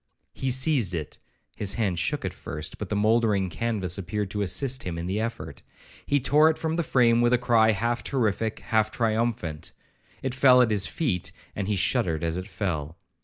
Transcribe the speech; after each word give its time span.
He 0.33 0.49
seized 0.49 0.95
it;—his 0.95 1.75
hand 1.75 1.99
shook 1.99 2.25
at 2.25 2.33
first, 2.33 2.79
but 2.79 2.89
the 2.89 2.95
mouldering 2.95 3.51
canvas 3.51 3.99
appeared 3.99 4.31
to 4.31 4.41
assist 4.41 4.81
him 4.81 4.97
in 4.97 5.05
the 5.05 5.19
effort. 5.19 5.61
He 6.07 6.19
tore 6.19 6.49
it 6.49 6.57
from 6.57 6.75
the 6.75 6.81
frame 6.81 7.21
with 7.21 7.33
a 7.33 7.37
cry 7.37 7.69
half 7.73 8.03
terrific, 8.03 8.61
half 8.61 8.89
triumphant;—it 8.89 10.33
fell 10.33 10.59
at 10.63 10.71
his 10.71 10.87
feet, 10.87 11.31
and 11.55 11.67
he 11.67 11.75
shuddered 11.75 12.23
as 12.23 12.35
it 12.35 12.47
fell. 12.47 12.97